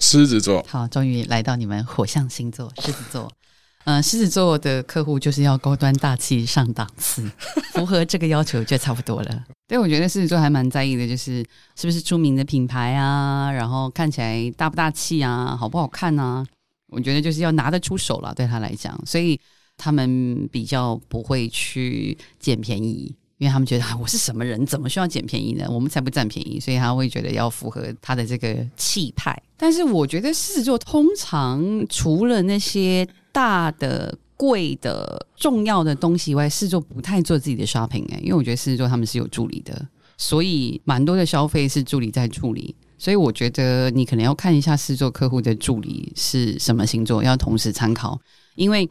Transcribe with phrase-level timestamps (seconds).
[0.00, 3.30] 狮子座，好，终于来到你们火象星座狮子座。
[3.84, 7.30] 嗯， 狮子座的客户就是要高端大气上档次，
[7.72, 9.44] 符合这个要求就差不多了。
[9.68, 11.44] 对，我觉得狮子座还蛮在意的，就是
[11.76, 16.44] 是不是出名的品牌啊，然后看起来大不大气啊，好不好看啊？
[16.88, 19.40] 我觉得就是要拿得出手了，对他来讲，所以
[19.76, 25.66] 他们比较不会去捡便宜，因为他们觉得啊，我是什么人，怎么需要捡便宜呢？
[25.70, 29.34] 我们才不占便宜，所以他会觉得要符合他的这个气派。
[29.56, 42.76] 但是我觉得狮子座通常除了那些大的、贵的、重要的东西以外，狮子座不太做自己的 shopping 哎、因为我觉得狮子座他们是有助理的，所以蛮多的消费是助理在处理。
[42.98, 48.20] 所以我觉得你可能要看一下狮子座客户的助理是什么星座，要同时参考，
[48.54, 48.86] 因为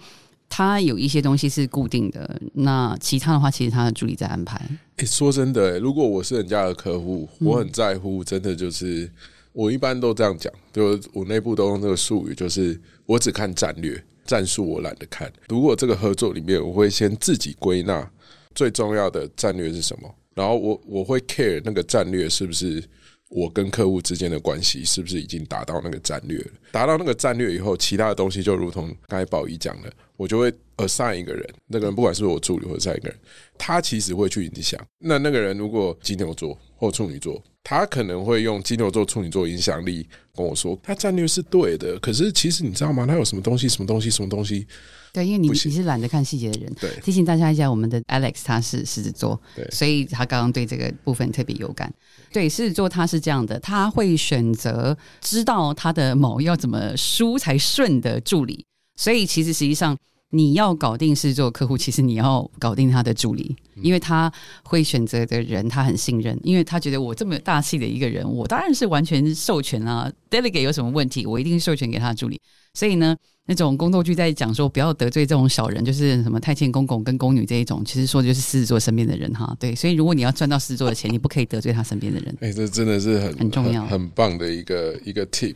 [0.49, 4.59] 他有一些东西是固定的，那其他的话其实他的助理在安排。
[4.98, 9.09] 诶说真的、诶如果我是人家的客户，我很在乎，真的就是
[9.54, 15.32] 我一般都这样讲，就我内部都用这个术语，就是我只看战略，战术我懒得看。
[15.48, 18.12] 如果这个合作里面，我会先自己归纳
[18.55, 22.84] 最重要的战略是什么，然后我我会 care 那个战略是不是。
[23.30, 26.52] 我跟客户之间的关系是不是已经达到那个战略了？
[26.72, 33.18] 达到那个战略以后，其他的东西就如同刚才宝仪讲的，我就会 assign 一个人，那个人不管是我助理或者是一个人，
[33.57, 34.80] 他其实会去影响。
[34.98, 40.03] 那那个人如果金牛座或处女座，他可能会用金牛座、处女座影响力
[40.35, 41.99] 跟我说，他战略是对的。
[41.99, 43.05] 可是其实你知道吗？
[43.05, 44.65] 他有什么东西、什么东西、什么东西？
[45.13, 46.73] 对，因为你你是懒得看细节的人。
[46.81, 51.93] 对提醒大家一下，我们的 Alex 他是狮子座，对所以他刚刚对这个部分特别有感。
[52.34, 59.95] 对，狮子座他是这样的，他会选择知道他的某要怎么输才顺的助理，所以其实实际上。
[60.31, 64.31] 你要搞定狮子座客户，其实你要搞定他的助理，因为他
[64.63, 72.40] 会选择的人他很信任，因为他觉得我这么大气的一个人，我当然是完全授权啊，delegate 有什么问题，我一定授权给他的助理。
[72.74, 73.16] 所以呢，
[73.47, 79.56] 那种宫斗剧在讲说不要得罪这种小人，就是什么太监公公跟宫女这一种，其实说的就是狮子座身边的人哈。
[79.59, 82.38] 对，所以如果你要赚到狮子座的钱，你不可以得罪他身边的人。
[82.41, 85.56] 哎、这真的是很很重要很棒的一个一个 tip。